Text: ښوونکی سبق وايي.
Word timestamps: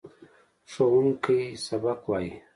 ښوونکی 0.71 1.41
سبق 1.65 1.99
وايي. 2.09 2.31